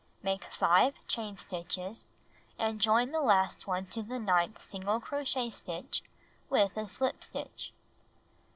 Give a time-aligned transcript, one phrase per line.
[0.23, 2.07] Make 5 chain stitches,
[2.57, 6.01] and join the last one to the ninth single crochet stitch
[6.49, 7.71] with a slip stitch.